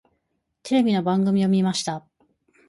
[0.63, 2.03] テレビの番組を見ました。